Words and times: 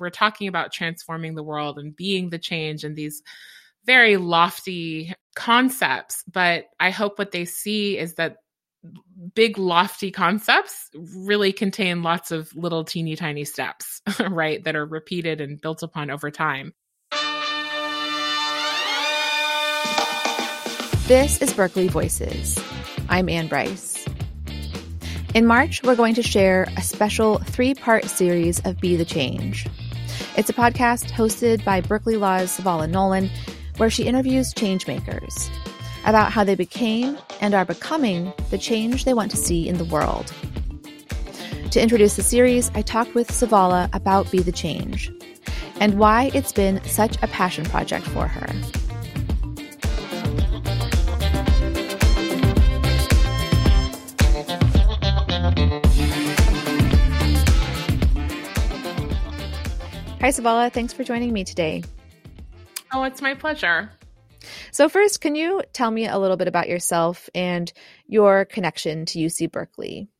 We're 0.00 0.10
talking 0.10 0.48
about 0.48 0.72
transforming 0.72 1.34
the 1.34 1.42
world 1.42 1.78
and 1.78 1.94
being 1.94 2.30
the 2.30 2.38
change 2.38 2.84
and 2.84 2.96
these 2.96 3.22
very 3.84 4.16
lofty 4.16 5.14
concepts. 5.34 6.24
But 6.30 6.66
I 6.78 6.90
hope 6.90 7.18
what 7.18 7.32
they 7.32 7.44
see 7.44 7.98
is 7.98 8.14
that 8.14 8.36
big 9.34 9.58
lofty 9.58 10.10
concepts 10.10 10.90
really 10.94 11.52
contain 11.52 12.02
lots 12.02 12.30
of 12.30 12.54
little 12.54 12.84
teeny 12.84 13.16
tiny 13.16 13.44
steps, 13.44 14.02
right, 14.20 14.62
that 14.64 14.76
are 14.76 14.86
repeated 14.86 15.40
and 15.40 15.60
built 15.60 15.82
upon 15.82 16.10
over 16.10 16.30
time. 16.30 16.74
This 21.06 21.40
is 21.40 21.54
Berkeley 21.54 21.88
Voices. 21.88 22.62
I'm 23.08 23.30
Anne 23.30 23.48
Brice. 23.48 24.06
In 25.34 25.46
March, 25.46 25.82
we're 25.82 25.96
going 25.96 26.14
to 26.14 26.22
share 26.22 26.68
a 26.76 26.82
special 26.82 27.38
three 27.38 27.74
part 27.74 28.04
series 28.04 28.60
of 28.60 28.78
Be 28.80 28.96
the 28.96 29.04
Change. 29.04 29.66
It's 30.38 30.48
a 30.48 30.52
podcast 30.52 31.10
hosted 31.10 31.64
by 31.64 31.80
Berkeley 31.80 32.16
Law's 32.16 32.56
Savala 32.56 32.88
Nolan, 32.88 33.28
where 33.78 33.90
she 33.90 34.04
interviews 34.04 34.54
changemakers 34.54 35.50
about 36.06 36.30
how 36.30 36.44
they 36.44 36.54
became 36.54 37.18
and 37.40 37.54
are 37.54 37.64
becoming 37.64 38.32
the 38.50 38.56
change 38.56 39.04
they 39.04 39.14
want 39.14 39.32
to 39.32 39.36
see 39.36 39.68
in 39.68 39.78
the 39.78 39.84
world. 39.86 40.32
To 41.72 41.82
introduce 41.82 42.14
the 42.14 42.22
series, 42.22 42.70
I 42.76 42.82
talked 42.82 43.16
with 43.16 43.26
Savala 43.32 43.92
about 43.92 44.30
Be 44.30 44.38
the 44.38 44.52
Change 44.52 45.10
and 45.80 45.98
why 45.98 46.30
it's 46.32 46.52
been 46.52 46.80
such 46.84 47.20
a 47.20 47.26
passion 47.26 47.64
project 47.64 48.06
for 48.06 48.28
her. 48.28 48.77
Hi, 60.28 60.32
Savala. 60.32 60.70
Thanks 60.70 60.92
for 60.92 61.04
joining 61.04 61.32
me 61.32 61.42
today. 61.42 61.82
Oh, 62.92 63.02
it's 63.04 63.22
my 63.22 63.32
pleasure. 63.32 63.90
So, 64.72 64.90
first, 64.90 65.22
can 65.22 65.34
you 65.34 65.62
tell 65.72 65.90
me 65.90 66.06
a 66.06 66.18
little 66.18 66.36
bit 66.36 66.48
about 66.48 66.68
yourself 66.68 67.30
and 67.34 67.72
your 68.06 68.44
connection 68.44 69.06
to 69.06 69.18
UC 69.18 69.50
Berkeley? 69.50 70.10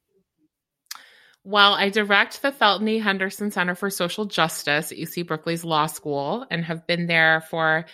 Well, 1.45 1.75
I 1.75 1.91
direct 1.91 2.41
the 2.41 2.50
Thelton 2.50 2.89
E. 2.89 2.98
Henderson 3.00 3.50
Center 3.50 3.75
for 3.75 3.91
Social 3.91 4.25
Justice 4.25 4.92
at 4.92 4.97
UC 4.97 5.27
Berkeley's 5.27 5.62
law 5.62 5.84
school 5.84 6.47
and 6.50 6.65
have 6.65 6.87
been 6.87 7.06
there 7.06 7.45
for, 7.50 7.84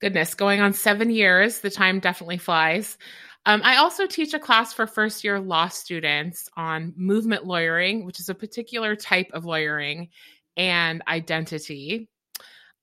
goodness, 0.00 0.32
going 0.32 0.62
on 0.62 0.72
seven 0.72 1.10
years. 1.10 1.60
The 1.60 1.68
time 1.68 2.00
definitely 2.00 2.38
flies. 2.38 2.96
Um, 3.44 3.60
I 3.62 3.76
also 3.76 4.06
teach 4.06 4.32
a 4.32 4.38
class 4.38 4.72
for 4.72 4.86
first 4.86 5.22
year 5.22 5.38
law 5.38 5.68
students 5.68 6.48
on 6.56 6.94
movement 6.96 7.44
lawyering, 7.44 8.06
which 8.06 8.20
is 8.20 8.30
a 8.30 8.34
particular 8.34 8.96
type 8.96 9.32
of 9.34 9.44
lawyering 9.44 10.08
and 10.56 11.02
identity. 11.06 12.08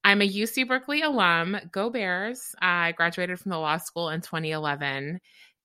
I'm 0.03 0.21
a 0.21 0.29
UC 0.29 0.67
Berkeley 0.67 1.01
alum. 1.01 1.57
Go 1.71 1.89
Bears. 1.89 2.55
I 2.61 2.91
graduated 2.93 3.39
from 3.39 3.51
the 3.51 3.57
law 3.57 3.77
school 3.77 4.09
in 4.09 4.21
2011. 4.21 5.19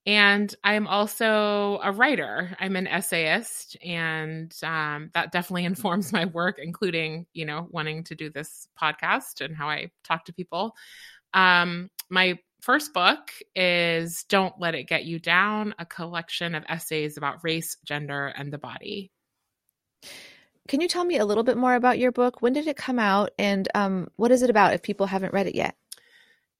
And 0.06 0.54
I'm 0.64 0.86
also 0.86 1.80
a 1.82 1.92
writer. 1.92 2.56
I'm 2.58 2.76
an 2.76 2.86
essayist, 2.86 3.76
and 3.84 4.54
um, 4.62 5.10
that 5.12 5.32
definitely 5.32 5.64
informs 5.66 6.14
my 6.14 6.24
work, 6.24 6.58
including, 6.58 7.26
you 7.34 7.44
know, 7.44 7.68
wanting 7.70 8.04
to 8.04 8.14
do 8.14 8.30
this 8.30 8.68
podcast 8.80 9.44
and 9.44 9.54
how 9.54 9.68
I 9.68 9.90
talk 10.04 10.24
to 10.26 10.32
people. 10.32 10.74
Um, 11.34 11.90
my 12.08 12.38
first 12.62 12.94
book 12.94 13.30
is 13.54 14.24
Don't 14.30 14.58
Let 14.58 14.74
It 14.74 14.84
Get 14.84 15.04
You 15.04 15.18
Down, 15.18 15.74
a 15.78 15.84
collection 15.84 16.54
of 16.54 16.64
essays 16.68 17.18
about 17.18 17.44
race, 17.44 17.76
gender, 17.84 18.28
and 18.28 18.50
the 18.50 18.58
body. 18.58 19.10
Can 20.68 20.80
you 20.80 20.88
tell 20.88 21.04
me 21.04 21.16
a 21.16 21.24
little 21.24 21.44
bit 21.44 21.56
more 21.56 21.74
about 21.74 21.98
your 21.98 22.12
book? 22.12 22.40
When 22.42 22.52
did 22.52 22.68
it 22.68 22.76
come 22.76 22.98
out, 22.98 23.30
and 23.38 23.66
um, 23.74 24.08
what 24.16 24.30
is 24.30 24.42
it 24.42 24.50
about? 24.50 24.74
If 24.74 24.82
people 24.82 25.06
haven't 25.06 25.32
read 25.32 25.46
it 25.46 25.54
yet. 25.54 25.74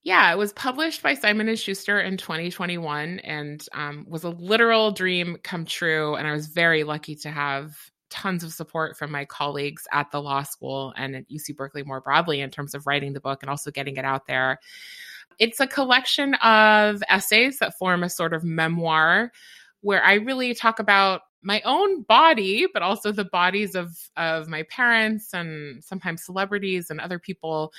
Yeah, 0.03 0.33
it 0.33 0.39
was 0.39 0.53
published 0.55 1.03
by 1.03 1.15
Simon 1.15 1.49
and 1.49 1.59
Schuster 1.59 2.01
in 2.01 2.17
2021, 2.17 3.19
and 3.21 3.65
um, 3.73 4.07
was 4.09 4.25
a 4.25 4.31
literal 4.31 4.91
dream 4.91 5.37
come 5.43 5.65
true. 5.65 6.15
And 6.15 6.27
I 6.27 6.33
was 6.33 6.47
very 6.47 6.85
lucky 6.85 7.15
to 7.17 7.31
have 7.31 7.77
tons 8.11 8.43
of 8.43 8.53
support 8.53 8.97
from 8.97 9.11
my 9.11 9.25
colleagues 9.27 9.87
at 9.93 10.11
the 10.11 10.23
law 10.23 10.43
school 10.43 10.95
and 10.97 11.15
at 11.15 11.29
UC 11.29 11.57
Berkeley 11.57 11.83
more 11.83 12.01
broadly 12.01 12.41
in 12.41 12.51
terms 12.51 12.75
of 12.75 12.87
writing 12.87 13.13
the 13.13 13.21
book 13.21 13.43
and 13.43 13.51
also 13.51 13.71
getting 13.71 13.97
it 13.97 14.05
out 14.05 14.27
there. 14.27 14.59
It's 15.39 15.61
a 15.61 15.67
collection 15.67 16.35
of 16.37 17.03
essays 17.09 17.59
that 17.59 17.77
form 17.77 18.03
a 18.03 18.09
sort 18.09 18.33
of 18.33 18.43
memoir 18.43 19.31
where 19.83 20.03
I 20.03 20.15
really 20.15 20.55
talk 20.55 20.79
about 20.79 21.23
my 21.43 21.61
own 21.65 22.03
body, 22.03 22.67
but 22.73 22.83
also 22.83 23.13
the 23.13 23.25
bodies 23.25 23.75
of 23.75 23.97
of 24.17 24.49
my 24.49 24.65
parents 24.65 25.33
and 25.33 25.83
sometimes 25.85 26.25
celebrities 26.25 26.91
and 26.91 27.01
other 27.01 27.19
people 27.19 27.73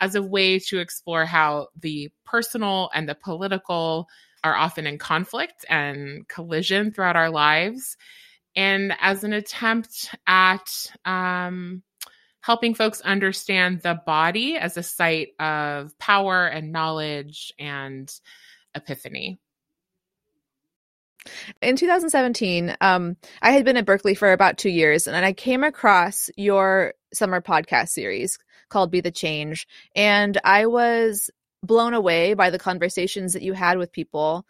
as 0.00 0.14
a 0.14 0.22
way 0.22 0.58
to 0.58 0.78
explore 0.78 1.24
how 1.24 1.68
the 1.80 2.10
personal 2.24 2.90
and 2.94 3.08
the 3.08 3.14
political 3.14 4.08
are 4.42 4.54
often 4.54 4.86
in 4.86 4.98
conflict 4.98 5.64
and 5.68 6.28
collision 6.28 6.92
throughout 6.92 7.16
our 7.16 7.30
lives. 7.30 7.96
And 8.56 8.94
as 9.00 9.24
an 9.24 9.32
attempt 9.32 10.14
at 10.26 10.68
um, 11.04 11.82
helping 12.40 12.74
folks 12.74 13.00
understand 13.00 13.80
the 13.80 13.98
body 14.04 14.56
as 14.56 14.76
a 14.76 14.82
site 14.82 15.28
of 15.40 15.98
power 15.98 16.46
and 16.46 16.72
knowledge 16.72 17.54
and 17.58 18.12
epiphany. 18.74 19.40
In 21.62 21.76
2017, 21.76 22.76
um, 22.80 23.16
I 23.40 23.52
had 23.52 23.64
been 23.64 23.76
at 23.76 23.86
Berkeley 23.86 24.14
for 24.14 24.32
about 24.32 24.58
two 24.58 24.70
years, 24.70 25.06
and 25.06 25.24
I 25.24 25.32
came 25.32 25.64
across 25.64 26.30
your 26.36 26.94
summer 27.12 27.40
podcast 27.40 27.90
series 27.90 28.38
called 28.68 28.90
Be 28.90 29.00
the 29.00 29.10
Change. 29.10 29.66
And 29.94 30.38
I 30.44 30.66
was 30.66 31.30
blown 31.62 31.94
away 31.94 32.34
by 32.34 32.50
the 32.50 32.58
conversations 32.58 33.32
that 33.32 33.42
you 33.42 33.52
had 33.54 33.78
with 33.78 33.92
people, 33.92 34.46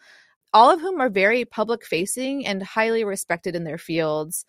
all 0.53 0.71
of 0.71 0.81
whom 0.81 0.99
are 0.99 1.09
very 1.09 1.45
public 1.45 1.85
facing 1.85 2.45
and 2.45 2.61
highly 2.61 3.03
respected 3.03 3.55
in 3.55 3.63
their 3.63 3.77
fields 3.77 4.45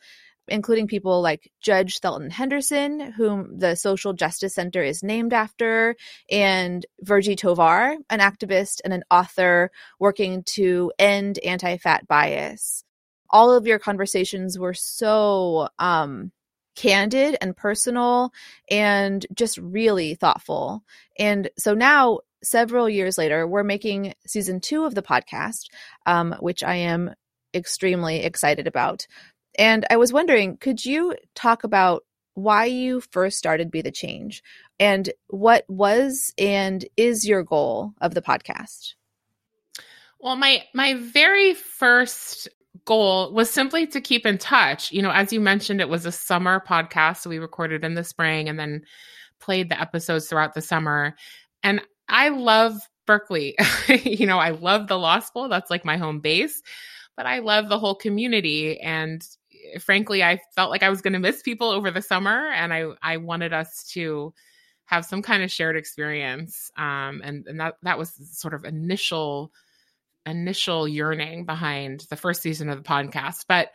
including 0.48 0.86
people 0.86 1.22
like 1.22 1.50
Judge 1.60 2.00
Thelton 2.00 2.30
Henderson, 2.30 3.00
whom 3.12 3.58
the 3.58 3.74
Social 3.74 4.12
Justice 4.12 4.54
Center 4.54 4.82
is 4.82 5.02
named 5.02 5.32
after, 5.32 5.96
and 6.30 6.84
Virgie 7.00 7.36
Tovar, 7.36 7.96
an 8.10 8.20
activist 8.20 8.80
and 8.84 8.92
an 8.92 9.04
author 9.10 9.70
working 9.98 10.42
to 10.54 10.92
end 10.98 11.38
anti 11.44 11.76
fat 11.78 12.06
bias. 12.06 12.84
All 13.30 13.52
of 13.52 13.66
your 13.66 13.78
conversations 13.78 14.58
were 14.58 14.74
so 14.74 15.68
um, 15.78 16.30
candid 16.76 17.36
and 17.40 17.56
personal 17.56 18.32
and 18.70 19.26
just 19.34 19.58
really 19.58 20.14
thoughtful. 20.14 20.84
And 21.18 21.50
so 21.58 21.74
now, 21.74 22.20
several 22.44 22.88
years 22.88 23.18
later, 23.18 23.46
we're 23.46 23.64
making 23.64 24.14
season 24.26 24.60
two 24.60 24.84
of 24.84 24.94
the 24.94 25.02
podcast, 25.02 25.64
um, 26.04 26.36
which 26.38 26.62
I 26.62 26.76
am 26.76 27.12
extremely 27.54 28.22
excited 28.22 28.66
about. 28.66 29.06
And 29.58 29.84
I 29.90 29.96
was 29.96 30.12
wondering, 30.12 30.56
could 30.56 30.84
you 30.84 31.14
talk 31.34 31.64
about 31.64 32.04
why 32.34 32.66
you 32.66 33.00
first 33.00 33.38
started 33.38 33.70
Be 33.70 33.80
the 33.80 33.90
Change 33.90 34.42
and 34.78 35.10
what 35.28 35.64
was 35.68 36.32
and 36.36 36.84
is 36.96 37.26
your 37.26 37.42
goal 37.42 37.94
of 38.00 38.14
the 38.14 38.22
podcast? 38.22 38.94
Well, 40.20 40.36
my 40.36 40.64
my 40.74 40.94
very 40.94 41.54
first 41.54 42.48
goal 42.84 43.32
was 43.32 43.50
simply 43.50 43.86
to 43.88 44.00
keep 44.00 44.26
in 44.26 44.38
touch. 44.38 44.92
You 44.92 45.02
know, 45.02 45.10
as 45.10 45.32
you 45.32 45.40
mentioned, 45.40 45.80
it 45.80 45.88
was 45.88 46.06
a 46.06 46.12
summer 46.12 46.62
podcast, 46.66 47.18
so 47.18 47.30
we 47.30 47.38
recorded 47.38 47.84
in 47.84 47.94
the 47.94 48.04
spring 48.04 48.48
and 48.48 48.58
then 48.58 48.82
played 49.40 49.70
the 49.70 49.80
episodes 49.80 50.28
throughout 50.28 50.54
the 50.54 50.62
summer. 50.62 51.14
And 51.62 51.80
I 52.08 52.28
love 52.28 52.74
Berkeley. 53.06 53.56
you 53.88 54.26
know, 54.26 54.38
I 54.38 54.50
love 54.50 54.88
the 54.88 54.98
law 54.98 55.20
school. 55.20 55.48
That's 55.48 55.70
like 55.70 55.84
my 55.84 55.96
home 55.96 56.20
base. 56.20 56.62
But 57.16 57.26
I 57.26 57.38
love 57.38 57.68
the 57.68 57.78
whole 57.78 57.94
community 57.94 58.78
and 58.78 59.26
frankly, 59.80 60.22
I 60.22 60.40
felt 60.54 60.70
like 60.70 60.82
I 60.82 60.90
was 60.90 61.02
going 61.02 61.12
to 61.12 61.18
miss 61.18 61.42
people 61.42 61.70
over 61.70 61.90
the 61.90 62.02
summer, 62.02 62.48
and 62.48 62.72
I 62.72 62.86
I 63.02 63.16
wanted 63.18 63.52
us 63.52 63.84
to 63.92 64.32
have 64.86 65.04
some 65.04 65.22
kind 65.22 65.42
of 65.42 65.50
shared 65.50 65.76
experience. 65.76 66.70
Um, 66.76 67.20
and 67.24 67.46
and 67.46 67.60
that 67.60 67.74
that 67.82 67.98
was 67.98 68.12
sort 68.38 68.54
of 68.54 68.64
initial 68.64 69.52
initial 70.24 70.88
yearning 70.88 71.44
behind 71.44 72.06
the 72.10 72.16
first 72.16 72.42
season 72.42 72.68
of 72.68 72.78
the 72.78 72.88
podcast. 72.88 73.44
But 73.48 73.70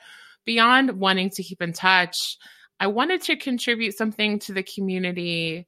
beyond 0.46 1.00
wanting 1.00 1.30
to 1.32 1.44
keep 1.44 1.62
in 1.62 1.74
touch, 1.74 2.38
I 2.80 2.88
wanted 2.88 3.22
to 3.24 3.36
contribute 3.36 3.96
something 3.96 4.40
to 4.40 4.54
the 4.54 4.64
community 4.64 5.68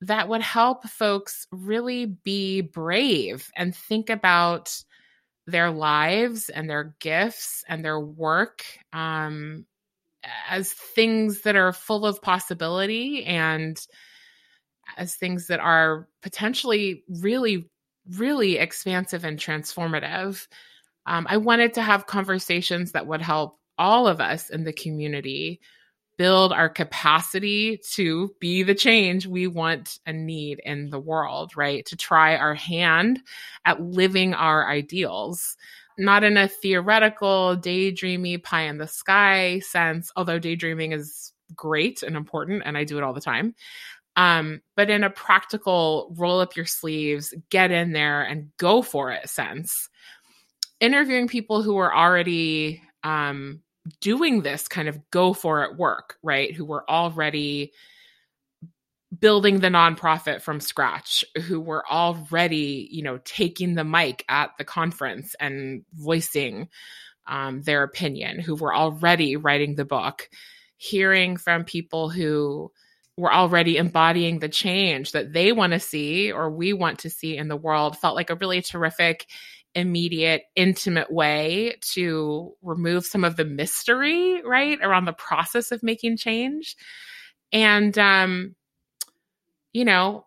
that 0.00 0.28
would 0.28 0.42
help 0.42 0.84
folks 0.88 1.46
really 1.50 2.06
be 2.06 2.60
brave 2.60 3.50
and 3.56 3.74
think 3.74 4.10
about 4.10 4.74
their 5.46 5.70
lives 5.70 6.48
and 6.48 6.68
their 6.68 6.94
gifts 7.00 7.64
and 7.68 7.84
their 7.84 8.00
work 8.00 8.64
um, 8.92 9.66
as 10.48 10.72
things 10.72 11.42
that 11.42 11.56
are 11.56 11.72
full 11.72 12.06
of 12.06 12.22
possibility 12.22 13.24
and 13.24 13.78
as 14.96 15.14
things 15.14 15.48
that 15.48 15.60
are 15.60 16.08
potentially 16.22 17.02
really, 17.08 17.68
really 18.16 18.56
expansive 18.58 19.24
and 19.24 19.38
transformative. 19.38 20.46
Um, 21.06 21.26
I 21.28 21.36
wanted 21.36 21.74
to 21.74 21.82
have 21.82 22.06
conversations 22.06 22.92
that 22.92 23.06
would 23.06 23.22
help 23.22 23.58
all 23.76 24.06
of 24.06 24.20
us 24.20 24.50
in 24.50 24.64
the 24.64 24.72
community 24.72 25.60
build 26.16 26.52
our 26.52 26.68
capacity 26.68 27.80
to 27.92 28.34
be 28.40 28.62
the 28.62 28.74
change 28.74 29.26
we 29.26 29.46
want 29.46 29.98
and 30.06 30.26
need 30.26 30.60
in 30.64 30.90
the 30.90 31.00
world, 31.00 31.56
right? 31.56 31.84
To 31.86 31.96
try 31.96 32.36
our 32.36 32.54
hand 32.54 33.20
at 33.64 33.80
living 33.80 34.34
our 34.34 34.68
ideals. 34.68 35.56
Not 35.96 36.24
in 36.24 36.36
a 36.36 36.48
theoretical, 36.48 37.56
daydreamy, 37.56 38.42
pie 38.42 38.62
in 38.62 38.78
the 38.78 38.88
sky 38.88 39.60
sense, 39.60 40.10
although 40.16 40.38
daydreaming 40.38 40.92
is 40.92 41.32
great 41.54 42.02
and 42.02 42.16
important, 42.16 42.62
and 42.64 42.76
I 42.76 42.84
do 42.84 42.98
it 42.98 43.04
all 43.04 43.12
the 43.12 43.20
time. 43.20 43.54
Um, 44.16 44.60
but 44.76 44.90
in 44.90 45.04
a 45.04 45.10
practical, 45.10 46.14
roll 46.16 46.40
up 46.40 46.56
your 46.56 46.66
sleeves, 46.66 47.34
get 47.50 47.70
in 47.70 47.92
there 47.92 48.22
and 48.22 48.50
go 48.58 48.82
for 48.82 49.10
it 49.12 49.28
sense. 49.28 49.88
Interviewing 50.80 51.28
people 51.28 51.62
who 51.62 51.76
are 51.78 51.94
already 51.94 52.82
um, 53.02 53.60
doing 54.00 54.42
this 54.42 54.68
kind 54.68 54.88
of 54.88 54.98
go 55.10 55.32
for 55.32 55.64
it 55.64 55.76
work, 55.76 56.16
right? 56.22 56.54
Who 56.54 56.64
were 56.64 56.88
already 56.88 57.72
building 59.18 59.60
the 59.60 59.68
nonprofit 59.68 60.40
from 60.42 60.60
scratch, 60.60 61.24
who 61.42 61.60
were 61.60 61.84
already, 61.88 62.88
you 62.90 63.02
know, 63.02 63.18
taking 63.24 63.74
the 63.74 63.84
mic 63.84 64.24
at 64.28 64.50
the 64.58 64.64
conference 64.64 65.34
and 65.38 65.84
voicing 65.92 66.68
um, 67.26 67.62
their 67.62 67.82
opinion, 67.82 68.38
who 68.38 68.54
were 68.54 68.74
already 68.74 69.36
writing 69.36 69.76
the 69.76 69.84
book, 69.84 70.28
hearing 70.76 71.36
from 71.36 71.64
people 71.64 72.10
who 72.10 72.70
were 73.16 73.32
already 73.32 73.76
embodying 73.76 74.40
the 74.40 74.48
change 74.48 75.12
that 75.12 75.32
they 75.32 75.52
want 75.52 75.72
to 75.72 75.78
see 75.78 76.32
or 76.32 76.50
we 76.50 76.72
want 76.72 77.00
to 77.00 77.10
see 77.10 77.36
in 77.36 77.48
the 77.48 77.56
world 77.56 77.96
felt 77.96 78.16
like 78.16 78.30
a 78.30 78.34
really 78.34 78.60
terrific 78.60 79.26
immediate, 79.74 80.42
intimate 80.56 81.12
way 81.12 81.76
to 81.92 82.52
remove 82.62 83.04
some 83.04 83.24
of 83.24 83.36
the 83.36 83.44
mystery, 83.44 84.42
right, 84.42 84.78
around 84.82 85.04
the 85.04 85.12
process 85.12 85.72
of 85.72 85.82
making 85.82 86.16
change. 86.16 86.76
And, 87.52 87.96
um, 87.98 88.54
you 89.72 89.84
know, 89.84 90.26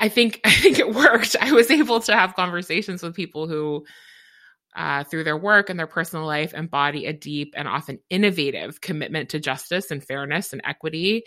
I 0.00 0.08
think 0.08 0.40
I 0.44 0.52
think 0.52 0.78
it 0.78 0.94
worked. 0.94 1.36
I 1.40 1.52
was 1.52 1.70
able 1.70 2.00
to 2.00 2.14
have 2.14 2.34
conversations 2.34 3.02
with 3.02 3.14
people 3.14 3.48
who, 3.48 3.84
uh, 4.76 5.04
through 5.04 5.24
their 5.24 5.36
work 5.36 5.70
and 5.70 5.78
their 5.78 5.86
personal 5.86 6.26
life, 6.26 6.54
embody 6.54 7.06
a 7.06 7.12
deep 7.12 7.54
and 7.56 7.68
often 7.68 7.98
innovative 8.10 8.80
commitment 8.80 9.30
to 9.30 9.40
justice 9.40 9.90
and 9.90 10.04
fairness 10.04 10.52
and 10.52 10.62
equity 10.64 11.24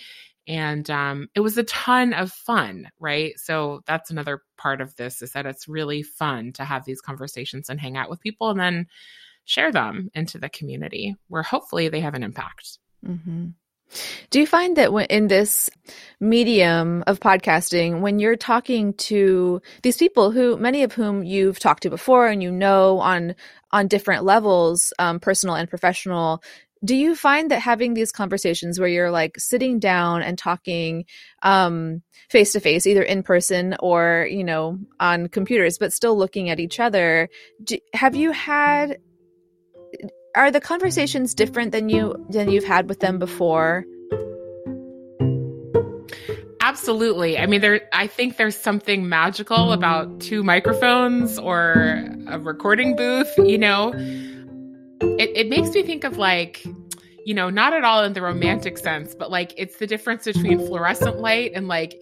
and 0.48 0.90
um, 0.90 1.28
it 1.36 1.40
was 1.40 1.58
a 1.58 1.64
ton 1.64 2.14
of 2.14 2.32
fun 2.32 2.90
right 3.00 3.40
so 3.40 3.82
that's 3.86 4.12
another 4.12 4.42
part 4.58 4.82
of 4.82 4.96
this 4.96 5.22
is 5.22 5.32
that 5.32 5.46
it's 5.46 5.68
really 5.68 6.04
fun 6.04 6.52
to 6.54 6.64
have 6.64 6.86
these 6.86 7.02
conversations 7.02 7.70
and 7.70 7.80
hang 7.80 7.98
out 7.98 8.10
with 8.10 8.22
people 8.22 8.50
and 8.50 8.60
then 8.60 8.88
share 9.46 9.72
them 9.72 10.10
into 10.14 10.38
the 10.38 10.50
community 10.50 11.16
where 11.28 11.44
hopefully 11.44 11.90
they 11.90 12.00
have 12.00 12.14
an 12.14 12.24
impact 12.24 12.80
mm-hmm. 13.06 13.48
do 14.30 14.40
you 14.40 14.48
find 14.48 14.78
that 14.78 14.94
when, 14.94 15.06
in 15.06 15.28
this 15.28 15.70
medium 16.20 17.04
of 17.08 17.20
podcasting 17.20 18.02
when 18.02 18.20
you're 18.20 18.36
talking 18.36 18.94
to 18.94 19.62
these 19.84 19.98
people 19.98 20.32
who 20.32 20.58
many 20.58 20.84
of 20.84 20.94
whom 20.94 21.24
you've 21.24 21.60
talked 21.60 21.84
to 21.84 21.90
before 21.90 22.28
and 22.28 22.42
you 22.42 22.52
know 22.52 23.00
on 23.00 23.36
on 23.72 23.88
different 23.88 24.24
levels 24.24 24.94
um, 25.00 25.20
personal 25.20 25.56
and 25.56 25.70
professional 25.70 26.42
do 26.86 26.96
you 26.96 27.16
find 27.16 27.52
that 27.52 27.60
having 27.60 27.94
these 27.94 28.12
conversations 28.12 28.80
where 28.80 28.88
you're 28.88 29.12
like 29.12 29.40
sitting 29.40 29.80
down 29.80 30.22
and 30.22 30.38
talking 30.38 31.06
face 32.30 32.52
to 32.52 32.60
face 32.60 32.88
either 32.88 33.04
in 33.04 33.24
person 33.24 33.76
or 33.80 34.28
you 34.30 34.44
know 34.44 34.78
on 35.00 35.28
computers 35.28 35.78
but 35.78 35.92
still 35.92 36.18
looking 36.18 36.50
at 36.50 36.60
each 36.60 36.80
other 36.80 37.28
do, 37.64 37.78
have 37.94 38.16
you 38.16 38.32
had 38.32 38.98
are 40.36 40.52
the 40.52 40.60
conversations 40.60 41.34
different 41.34 41.72
than 41.72 41.90
you 41.90 42.26
than 42.30 42.52
you've 42.52 42.66
had 42.66 42.90
with 42.90 43.00
them 43.00 43.20
before? 43.20 43.86
Absolutely. 46.60 47.38
I 47.38 47.46
mean 47.46 47.62
there 47.62 47.82
i 47.94 48.08
think 48.08 48.38
there's 48.38 48.58
something 48.58 49.08
magical 49.08 49.72
about 49.72 50.20
two 50.20 50.44
microphones 50.44 51.40
or 51.40 52.06
a 52.28 52.38
recording 52.40 52.96
booth 52.96 53.32
you 53.38 53.58
know 53.58 53.94
it, 55.02 55.32
it 55.36 55.50
makes 55.50 55.70
me 55.72 55.84
think 55.84 56.04
of 56.04 56.18
like 56.18 56.66
you 57.26 57.34
know 57.34 57.50
not 57.50 57.74
at 57.74 57.84
all 57.84 58.04
in 58.04 58.14
the 58.14 58.22
romantic 58.22 58.78
sense 58.78 59.16
but 59.16 59.32
like 59.32 59.54
it's 59.58 59.78
the 59.78 59.88
difference 59.88 60.26
between 60.26 60.60
fluorescent 60.60 61.20
light 61.20 61.52
and 61.54 61.68
like 61.68 62.02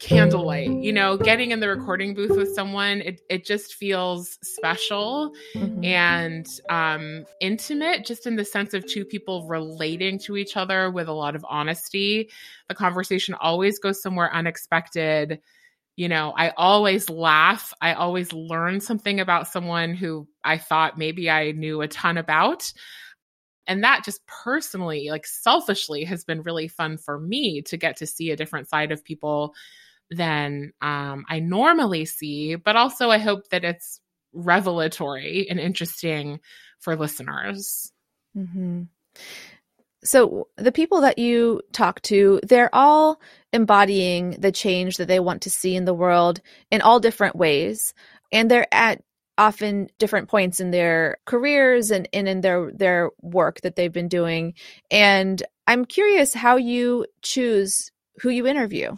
candlelight. 0.00 0.70
You 0.70 0.92
know 0.92 1.18
getting 1.18 1.50
in 1.50 1.60
the 1.60 1.68
recording 1.68 2.14
booth 2.14 2.36
with 2.36 2.54
someone 2.54 3.02
it, 3.02 3.20
it 3.28 3.44
just 3.44 3.74
feels 3.74 4.38
special 4.42 5.32
mm-hmm. 5.54 5.84
and 5.84 6.46
um 6.70 7.26
intimate 7.40 8.06
just 8.06 8.26
in 8.26 8.36
the 8.36 8.44
sense 8.44 8.72
of 8.72 8.86
two 8.86 9.04
people 9.04 9.46
relating 9.46 10.18
to 10.20 10.36
each 10.36 10.56
other 10.56 10.90
with 10.90 11.06
a 11.08 11.12
lot 11.12 11.36
of 11.36 11.44
honesty. 11.48 12.30
The 12.68 12.74
conversation 12.74 13.34
always 13.34 13.78
goes 13.78 14.02
somewhere 14.02 14.32
unexpected 14.34 15.40
you 16.00 16.08
know, 16.08 16.32
I 16.34 16.48
always 16.56 17.10
laugh. 17.10 17.74
I 17.82 17.92
always 17.92 18.32
learn 18.32 18.80
something 18.80 19.20
about 19.20 19.48
someone 19.48 19.92
who 19.92 20.26
I 20.42 20.56
thought 20.56 20.96
maybe 20.96 21.28
I 21.28 21.52
knew 21.52 21.82
a 21.82 21.88
ton 21.88 22.16
about. 22.16 22.72
And 23.66 23.84
that 23.84 24.02
just 24.02 24.26
personally, 24.26 25.08
like 25.10 25.26
selfishly, 25.26 26.04
has 26.04 26.24
been 26.24 26.40
really 26.40 26.68
fun 26.68 26.96
for 26.96 27.20
me 27.20 27.60
to 27.66 27.76
get 27.76 27.98
to 27.98 28.06
see 28.06 28.30
a 28.30 28.36
different 28.36 28.70
side 28.70 28.92
of 28.92 29.04
people 29.04 29.54
than 30.10 30.72
um, 30.80 31.26
I 31.28 31.40
normally 31.40 32.06
see. 32.06 32.54
But 32.54 32.76
also, 32.76 33.10
I 33.10 33.18
hope 33.18 33.50
that 33.50 33.64
it's 33.64 34.00
revelatory 34.32 35.48
and 35.50 35.60
interesting 35.60 36.40
for 36.78 36.96
listeners. 36.96 37.92
Mm-hmm. 38.34 38.84
So, 40.02 40.48
the 40.56 40.72
people 40.72 41.02
that 41.02 41.18
you 41.18 41.60
talk 41.72 42.00
to, 42.02 42.40
they're 42.42 42.74
all 42.74 43.20
embodying 43.52 44.32
the 44.32 44.52
change 44.52 44.96
that 44.96 45.08
they 45.08 45.20
want 45.20 45.42
to 45.42 45.50
see 45.50 45.76
in 45.76 45.84
the 45.84 45.94
world 45.94 46.40
in 46.70 46.80
all 46.80 47.00
different 47.00 47.36
ways. 47.36 47.92
And 48.32 48.50
they're 48.50 48.72
at 48.72 49.02
often 49.36 49.88
different 49.98 50.28
points 50.28 50.60
in 50.60 50.70
their 50.70 51.16
careers 51.24 51.90
and, 51.90 52.08
and 52.12 52.28
in 52.28 52.40
their 52.42 52.70
their 52.72 53.10
work 53.22 53.60
that 53.62 53.76
they've 53.76 53.92
been 53.92 54.08
doing. 54.08 54.54
And 54.90 55.42
I'm 55.66 55.84
curious 55.84 56.34
how 56.34 56.56
you 56.56 57.06
choose 57.22 57.90
who 58.20 58.28
you 58.28 58.46
interview. 58.46 58.96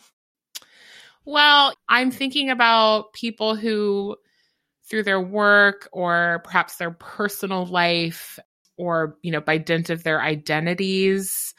Well, 1.24 1.74
I'm 1.88 2.10
thinking 2.10 2.50
about 2.50 3.12
people 3.12 3.54
who 3.54 4.16
through 4.88 5.04
their 5.04 5.20
work 5.20 5.88
or 5.92 6.40
perhaps 6.44 6.76
their 6.76 6.90
personal 6.90 7.64
life 7.64 8.38
or 8.76 9.16
you 9.22 9.30
know 9.32 9.40
by 9.40 9.58
dint 9.58 9.90
of 9.90 10.02
their 10.04 10.20
identities 10.20 11.54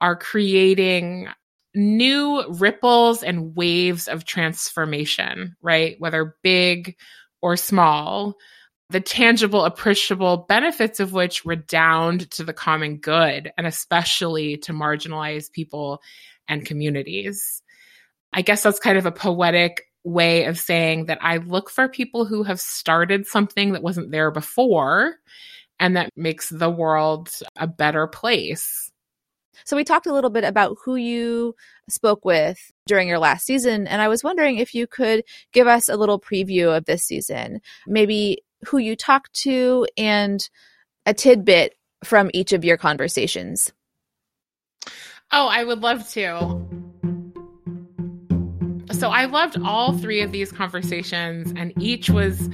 are 0.00 0.16
creating 0.16 1.28
new 1.74 2.44
ripples 2.48 3.22
and 3.22 3.54
waves 3.54 4.08
of 4.08 4.24
transformation, 4.24 5.56
right? 5.62 5.96
Whether 5.98 6.36
big 6.42 6.96
or 7.42 7.56
small, 7.56 8.34
the 8.90 9.00
tangible, 9.00 9.64
appreciable 9.64 10.46
benefits 10.48 10.98
of 10.98 11.12
which 11.12 11.44
redound 11.44 12.30
to 12.32 12.44
the 12.44 12.52
common 12.52 12.96
good 12.96 13.52
and 13.56 13.66
especially 13.66 14.56
to 14.58 14.72
marginalized 14.72 15.52
people 15.52 16.02
and 16.48 16.66
communities. 16.66 17.62
I 18.32 18.42
guess 18.42 18.62
that's 18.62 18.80
kind 18.80 18.98
of 18.98 19.06
a 19.06 19.12
poetic 19.12 19.84
way 20.02 20.44
of 20.44 20.58
saying 20.58 21.06
that 21.06 21.18
I 21.20 21.36
look 21.36 21.70
for 21.70 21.88
people 21.88 22.24
who 22.24 22.42
have 22.42 22.60
started 22.60 23.26
something 23.26 23.72
that 23.72 23.82
wasn't 23.82 24.10
there 24.10 24.30
before 24.30 25.16
and 25.80 25.96
that 25.96 26.10
makes 26.14 26.48
the 26.50 26.70
world 26.70 27.30
a 27.56 27.66
better 27.66 28.06
place. 28.06 28.92
So 29.64 29.76
we 29.76 29.84
talked 29.84 30.06
a 30.06 30.12
little 30.12 30.30
bit 30.30 30.44
about 30.44 30.76
who 30.84 30.96
you 30.96 31.54
spoke 31.88 32.24
with 32.24 32.58
during 32.86 33.08
your 33.08 33.18
last 33.18 33.46
season, 33.46 33.86
and 33.86 34.00
I 34.00 34.08
was 34.08 34.22
wondering 34.22 34.58
if 34.58 34.74
you 34.74 34.86
could 34.86 35.24
give 35.52 35.66
us 35.66 35.88
a 35.88 35.96
little 35.96 36.20
preview 36.20 36.76
of 36.76 36.84
this 36.84 37.02
season, 37.02 37.60
maybe 37.86 38.38
who 38.66 38.78
you 38.78 38.94
talked 38.94 39.32
to 39.42 39.86
and 39.96 40.48
a 41.06 41.14
tidbit 41.14 41.74
from 42.04 42.30
each 42.32 42.52
of 42.52 42.64
your 42.64 42.76
conversations. 42.76 43.72
Oh, 45.32 45.48
I 45.48 45.64
would 45.64 45.80
love 45.80 46.08
to. 46.10 46.89
So 49.00 49.08
I 49.08 49.24
loved 49.24 49.56
all 49.64 49.96
three 49.96 50.20
of 50.20 50.30
these 50.30 50.52
conversations, 50.52 51.54
and 51.56 51.72
each 51.82 52.10
was 52.10 52.50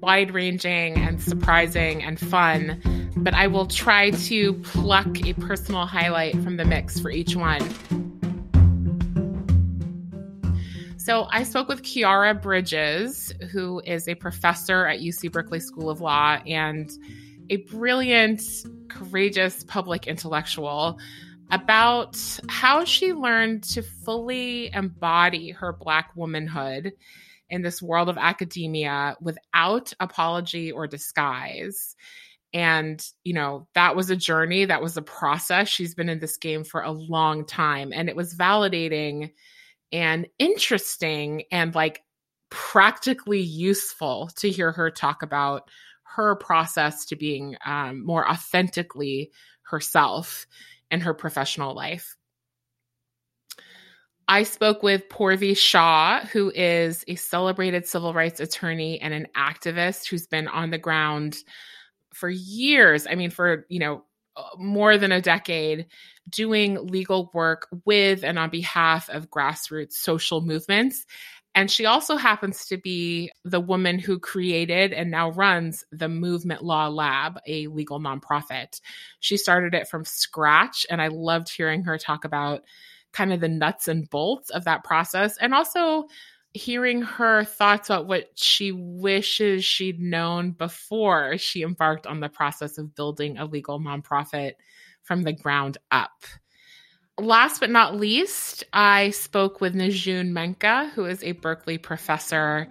wide 0.00 0.30
ranging 0.30 0.96
and 0.96 1.20
surprising 1.20 2.04
and 2.04 2.20
fun, 2.20 3.10
but 3.16 3.34
I 3.34 3.48
will 3.48 3.66
try 3.66 4.10
to 4.10 4.54
pluck 4.62 5.08
a 5.26 5.32
personal 5.32 5.86
highlight 5.86 6.40
from 6.40 6.56
the 6.56 6.64
mix 6.64 7.00
for 7.00 7.10
each 7.10 7.34
one. 7.34 7.68
So 10.98 11.26
I 11.32 11.42
spoke 11.42 11.66
with 11.66 11.82
Khiara 11.82 12.40
Bridges, 12.40 13.34
who 13.50 13.82
is 13.84 14.06
a 14.06 14.14
professor 14.14 14.86
at 14.86 15.00
UC 15.00 15.32
Berkeley 15.32 15.58
School 15.58 15.90
of 15.90 16.00
Law 16.00 16.38
and 16.46 16.88
a 17.50 17.56
brilliant, 17.56 18.40
courageous 18.88 19.64
public 19.64 20.06
intellectual 20.06 21.00
about 21.50 22.18
how 22.48 22.84
she 22.84 23.12
learned 23.12 23.62
to 23.62 23.82
fully 23.82 24.70
embody 24.72 25.50
her 25.50 25.72
Black 25.72 26.10
womanhood 26.14 26.92
in 27.50 27.62
this 27.62 27.80
world 27.80 28.08
of 28.08 28.18
academia 28.18 29.16
without 29.20 29.92
apology 30.00 30.70
or 30.70 30.86
disguise. 30.86 31.96
And, 32.52 33.04
you 33.24 33.34
know, 33.34 33.68
that 33.74 33.96
was 33.96 34.10
a 34.10 34.16
journey, 34.16 34.64
that 34.66 34.82
was 34.82 34.96
a 34.96 35.02
process. 35.02 35.68
She's 35.68 35.94
been 35.94 36.08
in 36.08 36.18
this 36.18 36.36
game 36.36 36.64
for 36.64 36.82
a 36.82 36.90
long 36.90 37.46
time. 37.46 37.92
And 37.92 38.08
it 38.08 38.16
was 38.16 38.34
validating 38.34 39.32
and 39.92 40.26
interesting 40.38 41.44
and 41.50 41.74
like 41.74 42.02
practically 42.50 43.40
useful 43.40 44.30
to 44.36 44.50
hear 44.50 44.72
her 44.72 44.90
talk 44.90 45.22
about 45.22 45.70
her 46.02 46.36
process 46.36 47.04
to 47.06 47.16
being 47.16 47.56
um, 47.64 48.04
more 48.04 48.28
authentically 48.28 49.30
herself 49.62 50.46
in 50.90 51.00
her 51.00 51.14
professional 51.14 51.74
life. 51.74 52.16
I 54.30 54.42
spoke 54.42 54.82
with 54.82 55.08
Poorvi 55.08 55.56
Shah, 55.56 56.20
who 56.26 56.52
is 56.54 57.02
a 57.08 57.14
celebrated 57.14 57.86
civil 57.86 58.12
rights 58.12 58.40
attorney 58.40 59.00
and 59.00 59.14
an 59.14 59.26
activist 59.34 60.06
who's 60.06 60.26
been 60.26 60.48
on 60.48 60.70
the 60.70 60.76
ground 60.76 61.38
for 62.12 62.28
years. 62.28 63.06
I 63.08 63.14
mean, 63.14 63.30
for, 63.30 63.64
you 63.70 63.78
know, 63.78 64.04
more 64.56 64.98
than 64.98 65.12
a 65.12 65.20
decade 65.20 65.86
doing 66.28 66.86
legal 66.86 67.30
work 67.32 67.68
with 67.84 68.22
and 68.22 68.38
on 68.38 68.50
behalf 68.50 69.08
of 69.10 69.30
grassroots 69.30 69.94
social 69.94 70.40
movements. 70.40 71.06
And 71.58 71.68
she 71.68 71.86
also 71.86 72.14
happens 72.14 72.66
to 72.66 72.76
be 72.76 73.32
the 73.44 73.58
woman 73.58 73.98
who 73.98 74.20
created 74.20 74.92
and 74.92 75.10
now 75.10 75.32
runs 75.32 75.84
the 75.90 76.08
Movement 76.08 76.62
Law 76.62 76.86
Lab, 76.86 77.40
a 77.48 77.66
legal 77.66 77.98
nonprofit. 77.98 78.80
She 79.18 79.36
started 79.36 79.74
it 79.74 79.88
from 79.88 80.04
scratch, 80.04 80.86
and 80.88 81.02
I 81.02 81.08
loved 81.08 81.50
hearing 81.50 81.82
her 81.82 81.98
talk 81.98 82.24
about 82.24 82.62
kind 83.12 83.32
of 83.32 83.40
the 83.40 83.48
nuts 83.48 83.88
and 83.88 84.08
bolts 84.08 84.50
of 84.50 84.66
that 84.66 84.84
process 84.84 85.36
and 85.38 85.52
also 85.52 86.06
hearing 86.52 87.02
her 87.02 87.42
thoughts 87.42 87.90
about 87.90 88.06
what 88.06 88.30
she 88.36 88.70
wishes 88.70 89.64
she'd 89.64 89.98
known 89.98 90.52
before 90.52 91.38
she 91.38 91.62
embarked 91.62 92.06
on 92.06 92.20
the 92.20 92.28
process 92.28 92.78
of 92.78 92.94
building 92.94 93.36
a 93.36 93.44
legal 93.44 93.80
nonprofit 93.80 94.52
from 95.02 95.24
the 95.24 95.32
ground 95.32 95.76
up 95.90 96.24
last 97.18 97.60
but 97.60 97.70
not 97.70 97.96
least, 97.96 98.64
I 98.72 99.10
spoke 99.10 99.60
with 99.60 99.74
Nazune 99.74 100.30
Menka, 100.30 100.90
who 100.90 101.04
is 101.04 101.22
a 101.22 101.32
Berkeley 101.32 101.78
professor 101.78 102.68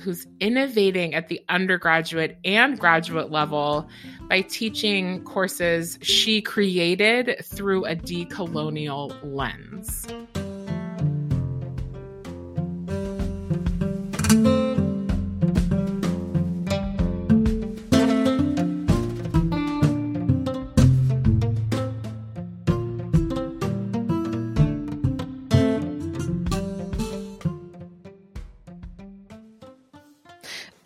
who's 0.00 0.26
innovating 0.40 1.14
at 1.14 1.28
the 1.28 1.40
undergraduate 1.48 2.36
and 2.44 2.78
graduate 2.78 3.30
level 3.30 3.88
by 4.28 4.40
teaching 4.40 5.22
courses 5.22 5.98
she 6.02 6.42
created 6.42 7.36
through 7.44 7.84
a 7.84 7.94
decolonial 7.94 9.16
lens. 9.22 10.06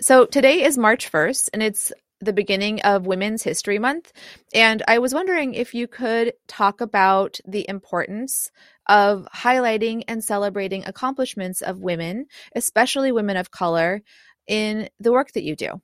So 0.08 0.24
today 0.24 0.62
is 0.62 0.78
March 0.78 1.12
1st, 1.12 1.50
and 1.52 1.62
it's 1.62 1.92
the 2.22 2.32
beginning 2.32 2.80
of 2.80 3.06
Women's 3.06 3.42
History 3.42 3.78
Month. 3.78 4.10
And 4.54 4.82
I 4.88 5.00
was 5.00 5.12
wondering 5.12 5.52
if 5.52 5.74
you 5.74 5.86
could 5.86 6.32
talk 6.46 6.80
about 6.80 7.38
the 7.46 7.68
importance 7.68 8.50
of 8.88 9.28
highlighting 9.36 10.04
and 10.08 10.24
celebrating 10.24 10.86
accomplishments 10.86 11.60
of 11.60 11.82
women, 11.82 12.24
especially 12.56 13.12
women 13.12 13.36
of 13.36 13.50
color, 13.50 14.00
in 14.46 14.88
the 14.98 15.12
work 15.12 15.32
that 15.32 15.42
you 15.42 15.54
do. 15.54 15.78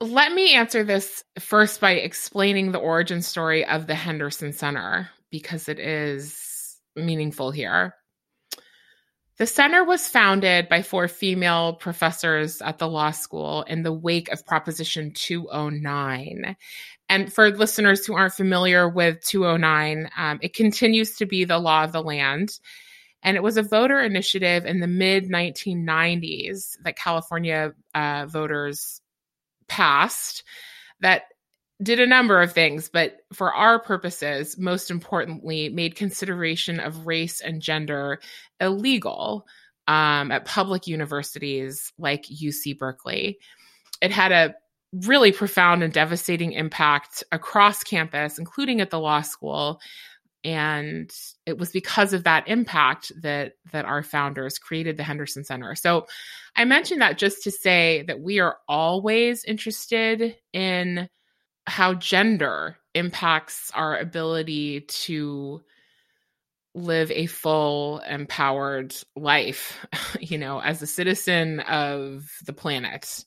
Let 0.00 0.32
me 0.32 0.56
answer 0.56 0.82
this 0.82 1.22
first 1.38 1.80
by 1.80 1.92
explaining 1.92 2.72
the 2.72 2.80
origin 2.80 3.22
story 3.22 3.64
of 3.64 3.86
the 3.86 3.94
Henderson 3.94 4.52
Center 4.52 5.10
because 5.30 5.68
it 5.68 5.78
is 5.78 6.76
meaningful 6.96 7.52
here. 7.52 7.94
The 9.38 9.46
center 9.46 9.84
was 9.84 10.08
founded 10.08 10.68
by 10.68 10.82
four 10.82 11.06
female 11.06 11.74
professors 11.74 12.60
at 12.60 12.78
the 12.78 12.88
law 12.88 13.12
school 13.12 13.62
in 13.62 13.84
the 13.84 13.92
wake 13.92 14.28
of 14.30 14.44
Proposition 14.44 15.12
209. 15.12 16.56
And 17.08 17.32
for 17.32 17.50
listeners 17.50 18.04
who 18.04 18.14
aren't 18.14 18.34
familiar 18.34 18.88
with 18.88 19.24
209, 19.24 20.10
um, 20.16 20.40
it 20.42 20.54
continues 20.54 21.16
to 21.16 21.26
be 21.26 21.44
the 21.44 21.58
law 21.58 21.84
of 21.84 21.92
the 21.92 22.02
land. 22.02 22.58
And 23.22 23.36
it 23.36 23.42
was 23.42 23.56
a 23.56 23.62
voter 23.62 24.00
initiative 24.00 24.66
in 24.66 24.80
the 24.80 24.88
mid 24.88 25.28
1990s 25.28 26.76
that 26.82 26.96
California 26.96 27.74
uh, 27.94 28.26
voters 28.26 29.00
passed 29.68 30.42
that 31.00 31.24
did 31.82 32.00
a 32.00 32.06
number 32.06 32.42
of 32.42 32.52
things, 32.52 32.88
but 32.88 33.18
for 33.32 33.52
our 33.52 33.78
purposes, 33.78 34.58
most 34.58 34.90
importantly, 34.90 35.68
made 35.68 35.94
consideration 35.94 36.80
of 36.80 37.06
race 37.06 37.40
and 37.40 37.62
gender 37.62 38.20
illegal 38.60 39.46
um, 39.86 40.32
at 40.32 40.44
public 40.44 40.86
universities 40.86 41.92
like 41.98 42.24
UC 42.24 42.78
Berkeley. 42.78 43.38
It 44.02 44.10
had 44.10 44.32
a 44.32 44.54
really 44.92 45.32
profound 45.32 45.82
and 45.82 45.92
devastating 45.92 46.52
impact 46.52 47.22
across 47.30 47.84
campus, 47.84 48.38
including 48.38 48.80
at 48.80 48.90
the 48.90 48.98
law 48.98 49.20
school. 49.20 49.80
And 50.44 51.10
it 51.46 51.58
was 51.58 51.70
because 51.70 52.12
of 52.12 52.24
that 52.24 52.48
impact 52.48 53.12
that 53.22 53.54
that 53.72 53.84
our 53.84 54.02
founders 54.02 54.58
created 54.58 54.96
the 54.96 55.02
Henderson 55.02 55.44
Center. 55.44 55.74
So 55.74 56.06
I 56.56 56.64
mentioned 56.64 57.02
that 57.02 57.18
just 57.18 57.42
to 57.44 57.50
say 57.50 58.04
that 58.06 58.20
we 58.20 58.38
are 58.38 58.56
always 58.68 59.44
interested 59.44 60.36
in 60.52 61.08
how 61.68 61.94
gender 61.94 62.76
impacts 62.94 63.70
our 63.74 63.96
ability 63.96 64.80
to 64.82 65.62
live 66.74 67.10
a 67.10 67.26
full 67.26 67.98
empowered 68.00 68.94
life 69.16 69.84
you 70.20 70.38
know 70.38 70.60
as 70.60 70.80
a 70.82 70.86
citizen 70.86 71.60
of 71.60 72.28
the 72.44 72.52
planet. 72.52 73.24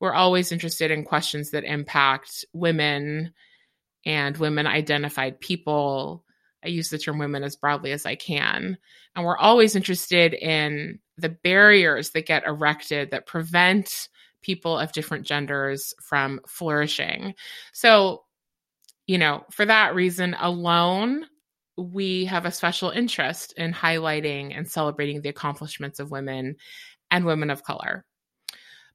We're 0.00 0.12
always 0.12 0.52
interested 0.52 0.90
in 0.90 1.04
questions 1.04 1.50
that 1.50 1.64
impact 1.64 2.44
women 2.52 3.32
and 4.04 4.36
women 4.36 4.66
identified 4.66 5.40
people. 5.40 6.24
I 6.64 6.68
use 6.68 6.88
the 6.88 6.98
term 6.98 7.18
women 7.18 7.44
as 7.44 7.56
broadly 7.56 7.92
as 7.92 8.04
i 8.04 8.14
can. 8.14 8.76
And 9.14 9.24
we're 9.24 9.38
always 9.38 9.76
interested 9.76 10.34
in 10.34 10.98
the 11.16 11.28
barriers 11.28 12.10
that 12.10 12.26
get 12.26 12.46
erected 12.46 13.12
that 13.12 13.26
prevent 13.26 14.08
people 14.44 14.78
of 14.78 14.92
different 14.92 15.26
genders 15.26 15.94
from 16.00 16.40
flourishing. 16.46 17.34
So, 17.72 18.24
you 19.06 19.18
know, 19.18 19.44
for 19.50 19.66
that 19.66 19.94
reason 19.94 20.36
alone, 20.38 21.26
we 21.76 22.26
have 22.26 22.46
a 22.46 22.52
special 22.52 22.90
interest 22.90 23.54
in 23.56 23.72
highlighting 23.72 24.56
and 24.56 24.70
celebrating 24.70 25.20
the 25.20 25.28
accomplishments 25.28 25.98
of 25.98 26.10
women 26.10 26.56
and 27.10 27.24
women 27.24 27.50
of 27.50 27.64
color. 27.64 28.04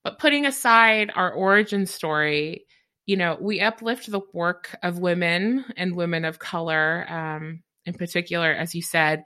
But 0.03 0.19
putting 0.19 0.45
aside 0.45 1.11
our 1.13 1.31
origin 1.31 1.85
story, 1.85 2.65
you 3.05 3.17
know, 3.17 3.37
we 3.39 3.59
uplift 3.59 4.09
the 4.09 4.21
work 4.33 4.75
of 4.81 4.99
women 4.99 5.65
and 5.75 5.95
women 5.95 6.25
of 6.25 6.39
color, 6.39 7.05
um, 7.09 7.63
in 7.85 7.95
particular, 7.95 8.53
as 8.53 8.75
you 8.75 8.81
said, 8.81 9.23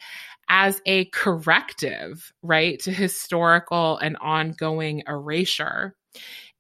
as 0.50 0.82
a 0.86 1.06
corrective, 1.06 2.32
right, 2.42 2.80
to 2.80 2.92
historical 2.92 3.98
and 3.98 4.18
ongoing 4.18 5.04
erasure 5.08 5.96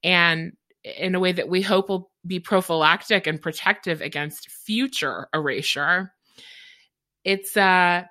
and 0.03 0.53
in 0.83 1.15
a 1.15 1.19
way 1.19 1.31
that 1.31 1.49
we 1.49 1.61
hope 1.61 1.89
will 1.89 2.11
be 2.25 2.39
prophylactic 2.39 3.27
and 3.27 3.41
protective 3.41 4.01
against 4.01 4.49
future 4.49 5.27
erasure. 5.33 6.13
It's 7.23 7.55
uh, 7.55 8.03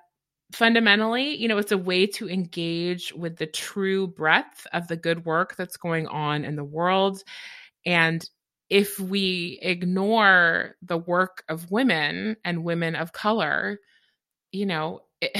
fundamentally, 0.51 1.35
you 1.35 1.47
know, 1.47 1.57
it's 1.57 1.71
a 1.71 1.77
way 1.77 2.07
to 2.07 2.29
engage 2.29 3.13
with 3.13 3.37
the 3.37 3.45
true 3.45 4.07
breadth 4.07 4.65
of 4.73 4.87
the 4.87 4.97
good 4.97 5.25
work 5.25 5.55
that's 5.55 5.77
going 5.77 6.07
on 6.07 6.45
in 6.45 6.55
the 6.55 6.63
world. 6.63 7.23
And 7.85 8.27
if 8.69 8.99
we 8.99 9.59
ignore 9.61 10.75
the 10.81 10.97
work 10.97 11.43
of 11.49 11.69
women 11.69 12.37
and 12.43 12.63
women 12.63 12.95
of 12.95 13.13
color, 13.13 13.79
you 14.51 14.65
know, 14.65 15.01
it, 15.21 15.37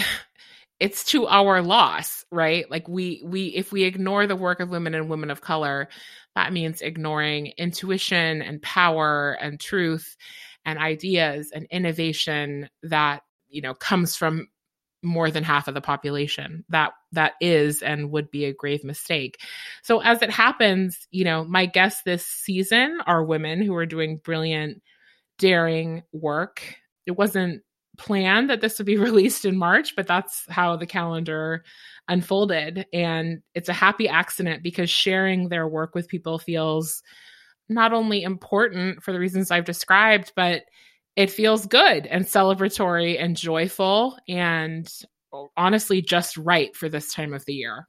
it's 0.83 1.05
to 1.05 1.25
our 1.27 1.61
loss, 1.61 2.25
right? 2.29 2.69
Like 2.69 2.89
we 2.89 3.21
we 3.23 3.45
if 3.45 3.71
we 3.71 3.83
ignore 3.83 4.27
the 4.27 4.35
work 4.35 4.59
of 4.59 4.69
women 4.69 4.93
and 4.93 5.09
women 5.09 5.31
of 5.31 5.39
color, 5.39 5.87
that 6.35 6.51
means 6.51 6.81
ignoring 6.81 7.53
intuition 7.57 8.41
and 8.41 8.61
power 8.61 9.37
and 9.39 9.61
truth 9.61 10.17
and 10.65 10.77
ideas 10.77 11.51
and 11.55 11.67
innovation 11.71 12.69
that, 12.83 13.21
you 13.47 13.61
know, 13.61 13.73
comes 13.73 14.17
from 14.17 14.49
more 15.01 15.31
than 15.31 15.45
half 15.45 15.69
of 15.69 15.73
the 15.73 15.79
population. 15.79 16.65
That 16.67 16.91
that 17.13 17.35
is 17.39 17.81
and 17.81 18.11
would 18.11 18.29
be 18.29 18.43
a 18.43 18.53
grave 18.53 18.83
mistake. 18.83 19.39
So 19.83 19.99
as 20.01 20.21
it 20.21 20.31
happens, 20.31 21.07
you 21.11 21.23
know, 21.23 21.45
my 21.45 21.65
guests 21.65 22.01
this 22.03 22.25
season 22.25 22.99
are 23.07 23.23
women 23.23 23.61
who 23.61 23.73
are 23.75 23.85
doing 23.85 24.17
brilliant 24.17 24.81
daring 25.39 26.03
work. 26.11 26.75
It 27.05 27.11
wasn't 27.11 27.61
plan 27.97 28.47
that 28.47 28.62
this 28.62 28.77
would 28.77 28.88
be 28.88 28.97
released 29.09 29.45
in 29.45 29.57
March, 29.57 29.95
but 29.95 30.07
that's 30.07 30.45
how 30.50 30.75
the 30.75 30.85
calendar 30.85 31.63
unfolded. 32.07 32.85
And 32.93 33.41
it's 33.53 33.69
a 33.69 33.73
happy 33.73 34.07
accident 34.07 34.63
because 34.63 34.89
sharing 34.89 35.50
their 35.50 35.67
work 35.67 35.95
with 35.95 36.07
people 36.07 36.39
feels 36.39 37.01
not 37.69 37.93
only 37.93 38.23
important 38.23 39.03
for 39.03 39.13
the 39.13 39.19
reasons 39.19 39.51
I've 39.51 39.65
described, 39.65 40.33
but 40.35 40.63
it 41.15 41.31
feels 41.31 41.65
good 41.65 42.07
and 42.07 42.25
celebratory 42.25 43.21
and 43.21 43.38
joyful 43.38 44.17
and 44.27 44.91
honestly 45.55 46.01
just 46.01 46.38
right 46.38 46.75
for 46.75 46.89
this 46.89 47.13
time 47.13 47.33
of 47.33 47.45
the 47.45 47.53
year. 47.53 47.88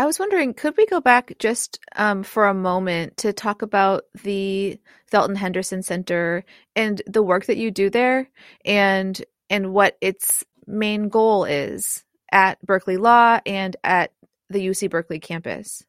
I 0.00 0.06
was 0.06 0.18
wondering, 0.18 0.54
could 0.54 0.76
we 0.76 0.86
go 0.86 1.00
back 1.00 1.32
just 1.38 1.80
um, 1.96 2.22
for 2.22 2.46
a 2.46 2.54
moment 2.54 3.16
to 3.18 3.32
talk 3.32 3.62
about 3.62 4.04
the 4.22 4.78
Thelton 5.12 5.36
Henderson 5.36 5.82
Center 5.82 6.44
and 6.76 7.00
the 7.06 7.22
work 7.22 7.46
that 7.46 7.56
you 7.56 7.70
do 7.70 7.90
there, 7.90 8.28
and 8.64 9.22
and 9.50 9.72
what 9.72 9.96
its 10.00 10.44
main 10.66 11.08
goal 11.08 11.44
is 11.44 12.04
at 12.30 12.60
Berkeley 12.64 12.96
Law 12.96 13.40
and 13.46 13.76
at 13.82 14.12
the 14.50 14.66
UC 14.66 14.90
Berkeley 14.90 15.18
campus? 15.18 15.84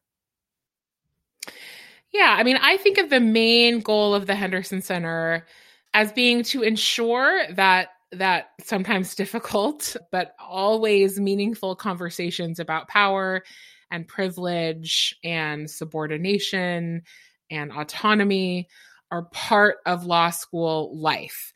Yeah, 2.12 2.34
I 2.36 2.42
mean, 2.42 2.56
I 2.60 2.76
think 2.76 2.98
of 2.98 3.10
the 3.10 3.20
main 3.20 3.80
goal 3.80 4.14
of 4.14 4.26
the 4.26 4.34
Henderson 4.34 4.82
Center 4.82 5.46
as 5.94 6.12
being 6.12 6.42
to 6.44 6.62
ensure 6.62 7.42
that 7.52 7.88
that 8.12 8.50
sometimes 8.60 9.14
difficult 9.16 9.96
but 10.10 10.34
always 10.40 11.20
meaningful 11.20 11.76
conversations 11.76 12.58
about 12.58 12.88
power 12.88 13.44
and 13.90 14.06
privilege 14.06 15.16
and 15.22 15.70
subordination 15.70 17.02
and 17.50 17.72
autonomy 17.72 18.68
are 19.10 19.24
part 19.32 19.76
of 19.86 20.06
law 20.06 20.30
school 20.30 20.96
life. 20.98 21.52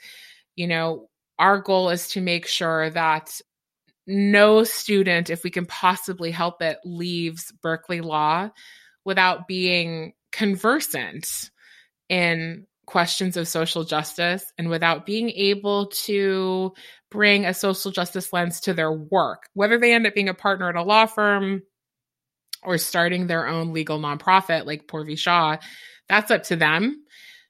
You 0.56 0.66
know, 0.66 1.08
our 1.38 1.58
goal 1.58 1.90
is 1.90 2.08
to 2.08 2.20
make 2.20 2.46
sure 2.46 2.90
that 2.90 3.40
no 4.06 4.64
student, 4.64 5.30
if 5.30 5.44
we 5.44 5.50
can 5.50 5.66
possibly 5.66 6.30
help 6.30 6.60
it, 6.62 6.78
leaves 6.84 7.52
Berkeley 7.62 8.00
Law 8.00 8.50
without 9.04 9.48
being 9.48 10.12
conversant 10.32 11.50
in 12.08 12.66
questions 12.86 13.36
of 13.36 13.48
social 13.48 13.84
justice 13.84 14.52
and 14.58 14.68
without 14.68 15.06
being 15.06 15.30
able 15.30 15.86
to 15.86 16.72
bring 17.10 17.46
a 17.46 17.54
social 17.54 17.90
justice 17.90 18.32
lens 18.32 18.60
to 18.60 18.74
their 18.74 18.92
work, 18.92 19.44
whether 19.54 19.78
they 19.78 19.94
end 19.94 20.06
up 20.06 20.14
being 20.14 20.28
a 20.28 20.34
partner 20.34 20.68
at 20.68 20.76
a 20.76 20.82
law 20.82 21.06
firm 21.06 21.62
or 22.62 22.76
starting 22.78 23.26
their 23.26 23.46
own 23.46 23.72
legal 23.72 23.98
nonprofit 23.98 24.66
like 24.66 24.86
Poorvi 24.86 25.18
Shah, 25.18 25.56
that's 26.08 26.30
up 26.30 26.42
to 26.44 26.56
them. 26.56 27.04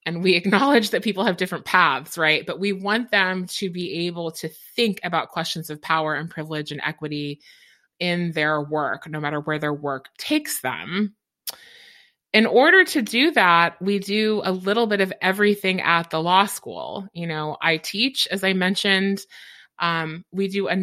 And 0.07 0.23
we 0.23 0.35
acknowledge 0.37 0.91
that 0.91 1.03
people 1.03 1.25
have 1.25 1.37
different 1.37 1.65
paths, 1.65 2.19
right? 2.19 2.47
But 2.47 2.61
we 2.61 2.73
want 2.73 3.11
them 3.11 3.47
to 3.47 3.71
be 3.71 4.07
able 4.07 4.31
to 4.33 4.49
think 4.49 5.01
about 5.03 5.29
questions 5.29 5.71
of 5.71 5.83
power 5.83 6.15
and 6.15 6.31
privilege 6.31 6.73
and 6.73 6.81
equity 6.85 7.41
in 8.01 8.33
their 8.33 8.61
work, 8.61 9.09
no 9.09 9.21
matter 9.21 9.41
where 9.41 9.59
their 9.59 9.75
work 9.75 10.09
takes 10.19 10.61
them. 10.61 11.15
In 12.33 12.47
order 12.47 12.85
to 12.85 13.01
do 13.01 13.31
that, 13.31 13.81
we 13.81 14.01
do 14.01 14.43
a 14.45 14.51
little 14.51 14.89
bit 14.89 15.01
of 15.01 15.13
everything 15.23 15.81
at 15.81 16.11
the 16.11 16.21
law 16.21 16.47
school. 16.47 17.07
You 17.13 17.29
know, 17.29 17.57
I 17.63 17.77
teach, 17.77 18.27
as 18.33 18.43
I 18.43 18.53
mentioned, 18.55 19.21
um, 19.79 20.25
we 20.33 20.49
do 20.49 20.69
a 20.69 20.77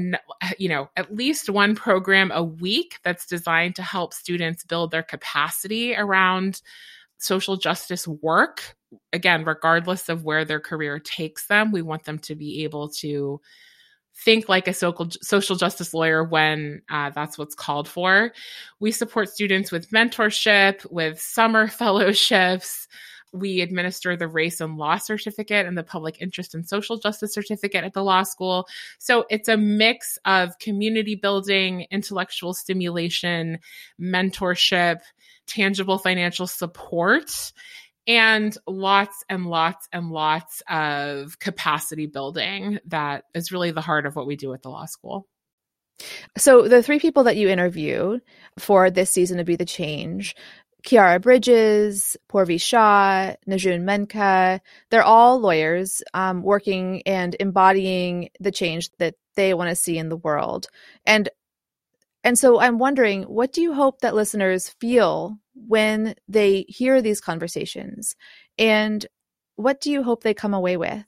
you 0.57 0.69
know 0.69 0.89
at 0.95 1.15
least 1.15 1.49
one 1.49 1.75
program 1.75 2.31
a 2.33 2.43
week 2.43 2.99
that's 3.03 3.25
designed 3.25 3.75
to 3.77 3.83
help 3.83 4.13
students 4.13 4.63
build 4.63 4.91
their 4.91 5.03
capacity 5.03 5.95
around 5.95 6.61
social 7.17 7.55
justice 7.55 8.07
work 8.07 8.75
again 9.13 9.43
regardless 9.43 10.09
of 10.09 10.23
where 10.23 10.45
their 10.45 10.59
career 10.59 10.99
takes 10.99 11.47
them 11.47 11.71
we 11.71 11.81
want 11.81 12.03
them 12.03 12.19
to 12.19 12.35
be 12.35 12.63
able 12.63 12.89
to 12.89 13.39
think 14.13 14.49
like 14.49 14.67
a 14.67 14.73
social, 14.73 15.09
social 15.21 15.55
justice 15.55 15.93
lawyer 15.93 16.23
when 16.23 16.81
uh, 16.89 17.09
that's 17.11 17.37
what's 17.37 17.55
called 17.55 17.87
for 17.87 18.33
we 18.79 18.91
support 18.91 19.29
students 19.29 19.71
with 19.71 19.89
mentorship 19.91 20.89
with 20.91 21.19
summer 21.19 21.67
fellowships 21.69 22.87
we 23.33 23.61
administer 23.61 24.17
the 24.17 24.27
race 24.27 24.59
and 24.59 24.77
law 24.77 24.97
certificate 24.97 25.65
and 25.65 25.77
the 25.77 25.83
public 25.83 26.21
interest 26.21 26.53
and 26.53 26.67
social 26.67 26.97
justice 26.97 27.33
certificate 27.33 27.83
at 27.83 27.93
the 27.93 28.03
law 28.03 28.23
school. 28.23 28.67
So 28.99 29.25
it's 29.29 29.47
a 29.47 29.57
mix 29.57 30.17
of 30.25 30.57
community 30.59 31.15
building, 31.15 31.87
intellectual 31.91 32.53
stimulation, 32.53 33.59
mentorship, 33.99 34.99
tangible 35.47 35.97
financial 35.97 36.47
support, 36.47 37.53
and 38.07 38.57
lots 38.67 39.23
and 39.29 39.45
lots 39.45 39.87
and 39.91 40.09
lots 40.09 40.61
of 40.69 41.39
capacity 41.39 42.07
building 42.07 42.79
that 42.85 43.25
is 43.33 43.51
really 43.51 43.71
the 43.71 43.81
heart 43.81 44.05
of 44.05 44.15
what 44.15 44.27
we 44.27 44.35
do 44.35 44.53
at 44.53 44.61
the 44.61 44.69
law 44.69 44.85
school. 44.85 45.27
So, 46.35 46.67
the 46.67 46.81
three 46.81 46.99
people 46.99 47.25
that 47.25 47.37
you 47.37 47.47
interviewed 47.47 48.21
for 48.57 48.89
this 48.89 49.11
season 49.11 49.37
to 49.37 49.43
be 49.43 49.55
the 49.55 49.65
change 49.65 50.35
Khiara 50.83 51.21
Bridges, 51.21 52.17
Poorvi 52.29 52.59
Shah, 52.59 53.35
Nazune 53.47 53.83
Menka, 53.83 54.59
they're 54.89 55.03
all 55.03 55.39
lawyers 55.39 56.01
um, 56.13 56.41
working 56.41 57.03
and 57.05 57.35
embodying 57.39 58.29
the 58.39 58.51
change 58.51 58.89
that 58.97 59.15
they 59.35 59.53
want 59.53 59.69
to 59.69 59.75
see 59.75 59.97
in 59.97 60.09
the 60.09 60.17
world. 60.17 60.67
And 61.05 61.29
and 62.23 62.37
so 62.37 62.59
I'm 62.59 62.77
wondering, 62.77 63.23
what 63.23 63.51
do 63.51 63.61
you 63.61 63.73
hope 63.73 64.01
that 64.01 64.13
listeners 64.13 64.69
feel 64.79 65.37
when 65.53 66.15
they 66.27 66.65
hear 66.67 67.01
these 67.01 67.21
conversations? 67.21 68.15
And 68.57 69.05
what 69.55 69.81
do 69.81 69.91
you 69.91 70.03
hope 70.03 70.23
they 70.23 70.33
come 70.33 70.53
away 70.53 70.77
with? 70.77 71.03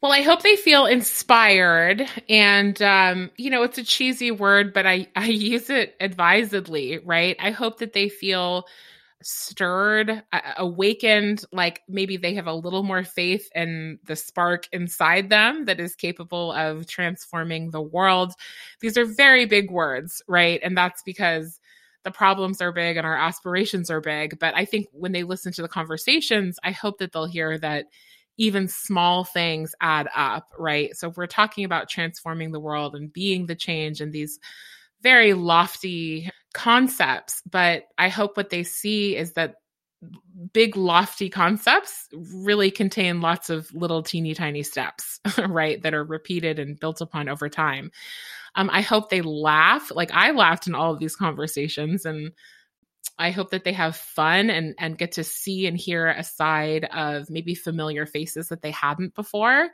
Well, 0.00 0.12
I 0.12 0.22
hope 0.22 0.42
they 0.42 0.56
feel 0.56 0.86
inspired. 0.86 2.08
And, 2.28 2.80
um, 2.82 3.30
you 3.36 3.50
know, 3.50 3.62
it's 3.64 3.78
a 3.78 3.84
cheesy 3.84 4.30
word, 4.30 4.72
but 4.72 4.86
I, 4.86 5.08
I 5.16 5.26
use 5.26 5.70
it 5.70 5.96
advisedly, 6.00 6.98
right? 6.98 7.36
I 7.40 7.50
hope 7.50 7.78
that 7.78 7.94
they 7.94 8.08
feel 8.08 8.66
stirred, 9.20 10.22
uh, 10.32 10.40
awakened, 10.58 11.44
like 11.52 11.82
maybe 11.88 12.16
they 12.16 12.34
have 12.34 12.46
a 12.46 12.54
little 12.54 12.84
more 12.84 13.02
faith 13.02 13.48
in 13.56 13.98
the 14.04 14.14
spark 14.14 14.68
inside 14.72 15.28
them 15.28 15.64
that 15.64 15.80
is 15.80 15.96
capable 15.96 16.52
of 16.52 16.86
transforming 16.86 17.72
the 17.72 17.82
world. 17.82 18.32
These 18.80 18.96
are 18.96 19.04
very 19.04 19.44
big 19.44 19.72
words, 19.72 20.22
right? 20.28 20.60
And 20.62 20.76
that's 20.78 21.02
because 21.02 21.58
the 22.08 22.16
problems 22.16 22.60
are 22.60 22.72
big 22.72 22.96
and 22.96 23.06
our 23.06 23.16
aspirations 23.16 23.90
are 23.90 24.00
big. 24.00 24.38
But 24.38 24.54
I 24.56 24.64
think 24.64 24.86
when 24.92 25.12
they 25.12 25.24
listen 25.24 25.52
to 25.52 25.62
the 25.62 25.68
conversations, 25.68 26.58
I 26.64 26.70
hope 26.70 26.98
that 26.98 27.12
they'll 27.12 27.26
hear 27.26 27.58
that 27.58 27.86
even 28.38 28.68
small 28.68 29.24
things 29.24 29.74
add 29.80 30.08
up, 30.16 30.48
right? 30.58 30.96
So 30.96 31.12
we're 31.16 31.26
talking 31.26 31.64
about 31.64 31.88
transforming 31.88 32.52
the 32.52 32.60
world 32.60 32.94
and 32.94 33.12
being 33.12 33.46
the 33.46 33.56
change 33.56 34.00
and 34.00 34.12
these 34.12 34.38
very 35.02 35.34
lofty 35.34 36.30
concepts, 36.54 37.42
but 37.50 37.84
I 37.98 38.08
hope 38.08 38.36
what 38.36 38.50
they 38.50 38.62
see 38.62 39.16
is 39.16 39.32
that 39.34 39.56
big 40.52 40.76
lofty 40.76 41.28
concepts 41.28 42.08
really 42.12 42.70
contain 42.70 43.20
lots 43.20 43.50
of 43.50 43.72
little 43.74 44.02
teeny 44.02 44.32
tiny 44.34 44.62
steps 44.62 45.20
right 45.48 45.82
that 45.82 45.94
are 45.94 46.04
repeated 46.04 46.60
and 46.60 46.78
built 46.78 47.00
upon 47.00 47.28
over 47.28 47.48
time 47.48 47.90
um, 48.58 48.68
i 48.70 48.82
hope 48.82 49.08
they 49.08 49.22
laugh 49.22 49.90
like 49.94 50.10
i 50.12 50.30
laughed 50.32 50.66
in 50.66 50.74
all 50.74 50.92
of 50.92 50.98
these 50.98 51.16
conversations 51.16 52.04
and 52.04 52.32
I 53.18 53.30
hope 53.30 53.50
that 53.50 53.64
they 53.64 53.72
have 53.72 53.96
fun 53.96 54.48
and 54.48 54.74
and 54.78 54.96
get 54.98 55.12
to 55.12 55.24
see 55.24 55.66
and 55.66 55.76
hear 55.76 56.06
a 56.06 56.22
side 56.22 56.84
of 56.84 57.28
maybe 57.30 57.54
familiar 57.54 58.06
faces 58.06 58.48
that 58.48 58.62
they 58.62 58.70
hadn't 58.70 59.14
before. 59.14 59.70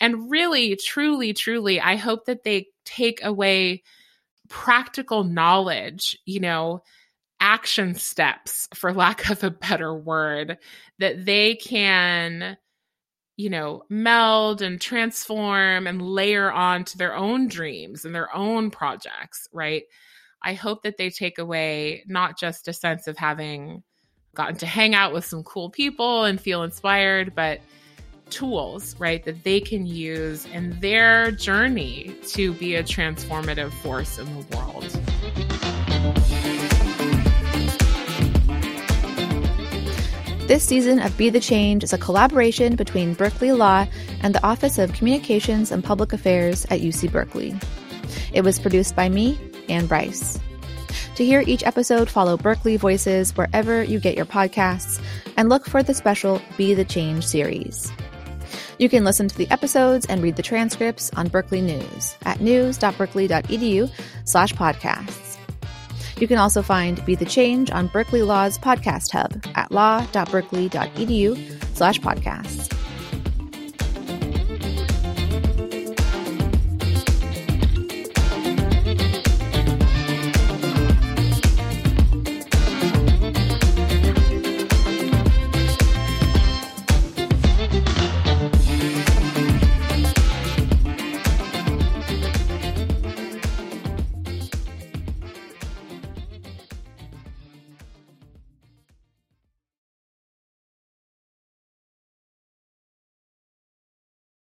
And 0.00 0.30
really, 0.30 0.76
truly, 0.76 1.32
truly, 1.32 1.80
I 1.80 1.96
hope 1.96 2.26
that 2.26 2.44
they 2.44 2.68
take 2.84 3.24
away 3.24 3.82
practical 4.48 5.24
knowledge, 5.24 6.18
you 6.26 6.40
know, 6.40 6.82
action 7.40 7.94
steps, 7.94 8.68
for 8.74 8.92
lack 8.92 9.30
of 9.30 9.42
a 9.44 9.50
better 9.50 9.94
word, 9.94 10.58
that 10.98 11.24
they 11.24 11.54
can, 11.56 12.56
you 13.36 13.50
know, 13.50 13.82
meld 13.88 14.62
and 14.62 14.80
transform 14.80 15.86
and 15.86 16.00
layer 16.00 16.52
on 16.52 16.84
to 16.84 16.98
their 16.98 17.14
own 17.14 17.48
dreams 17.48 18.04
and 18.04 18.14
their 18.14 18.34
own 18.34 18.70
projects, 18.70 19.48
right? 19.52 19.84
I 20.42 20.54
hope 20.54 20.82
that 20.82 20.98
they 20.98 21.10
take 21.10 21.38
away 21.38 22.04
not 22.06 22.38
just 22.38 22.68
a 22.68 22.72
sense 22.72 23.06
of 23.08 23.16
having 23.16 23.82
gotten 24.34 24.56
to 24.56 24.66
hang 24.66 24.94
out 24.94 25.12
with 25.12 25.24
some 25.24 25.42
cool 25.42 25.70
people 25.70 26.24
and 26.24 26.40
feel 26.40 26.62
inspired, 26.62 27.34
but 27.34 27.60
tools, 28.30 28.94
right, 28.98 29.24
that 29.24 29.42
they 29.44 29.60
can 29.60 29.86
use 29.86 30.46
in 30.46 30.78
their 30.80 31.30
journey 31.30 32.14
to 32.28 32.52
be 32.54 32.74
a 32.74 32.82
transformative 32.82 33.72
force 33.72 34.18
in 34.18 34.26
the 34.26 34.56
world. 34.56 35.53
This 40.46 40.62
season 40.62 40.98
of 40.98 41.16
Be 41.16 41.30
the 41.30 41.40
Change 41.40 41.82
is 41.84 41.94
a 41.94 41.98
collaboration 41.98 42.76
between 42.76 43.14
Berkeley 43.14 43.52
Law 43.52 43.86
and 44.20 44.34
the 44.34 44.44
Office 44.44 44.78
of 44.78 44.92
Communications 44.92 45.72
and 45.72 45.82
Public 45.82 46.12
Affairs 46.12 46.66
at 46.66 46.82
UC 46.82 47.10
Berkeley. 47.10 47.54
It 48.34 48.42
was 48.42 48.58
produced 48.58 48.94
by 48.94 49.08
me, 49.08 49.40
Anne 49.70 49.86
Brice. 49.86 50.38
To 51.16 51.24
hear 51.24 51.42
each 51.46 51.64
episode, 51.64 52.10
follow 52.10 52.36
Berkeley 52.36 52.76
Voices 52.76 53.34
wherever 53.34 53.82
you 53.82 53.98
get 53.98 54.16
your 54.16 54.26
podcasts 54.26 55.02
and 55.38 55.48
look 55.48 55.64
for 55.64 55.82
the 55.82 55.94
special 55.94 56.42
Be 56.58 56.74
the 56.74 56.84
Change 56.84 57.24
series. 57.24 57.90
You 58.78 58.90
can 58.90 59.02
listen 59.02 59.28
to 59.28 59.38
the 59.38 59.50
episodes 59.50 60.04
and 60.04 60.22
read 60.22 60.36
the 60.36 60.42
transcripts 60.42 61.10
on 61.14 61.28
Berkeley 61.28 61.62
News 61.62 62.16
at 62.26 62.42
news.berkeley.edu 62.42 63.90
slash 64.24 64.52
podcasts. 64.52 65.23
You 66.18 66.28
can 66.28 66.38
also 66.38 66.62
find 66.62 67.04
Be 67.04 67.14
the 67.14 67.24
Change 67.24 67.70
on 67.70 67.88
Berkeley 67.88 68.22
Law's 68.22 68.58
podcast 68.58 69.12
hub 69.12 69.44
at 69.54 69.72
law.berkeley.edu 69.72 71.76
slash 71.76 71.98
podcasts. 72.00 72.73